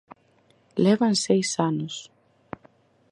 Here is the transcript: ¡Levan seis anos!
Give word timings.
¡Levan 0.83 1.13
seis 1.25 1.47
anos! 1.69 1.95